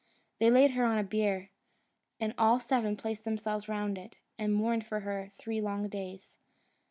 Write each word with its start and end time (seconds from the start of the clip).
They 0.39 0.49
laid 0.49 0.71
her 0.71 0.83
on 0.83 0.97
a 0.97 1.03
bier, 1.03 1.51
and 2.19 2.33
all 2.35 2.57
the 2.57 2.63
seven 2.63 2.97
placed 2.97 3.23
themselves 3.23 3.69
round 3.69 3.99
it, 3.99 4.17
and 4.35 4.51
mourned 4.51 4.83
for 4.87 5.01
her 5.01 5.31
three 5.37 5.61
long 5.61 5.89
days. 5.89 6.37